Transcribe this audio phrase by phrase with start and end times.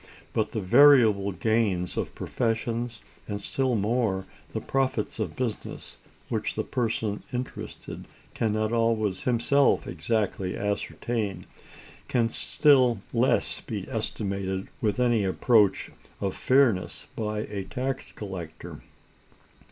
[0.33, 6.63] But the variable gains of professions, and still more the profits of business, which the
[6.63, 11.45] person interested can not always himself exactly ascertain,
[12.07, 18.81] can still less be estimated with any approach to fairness by a tax collector.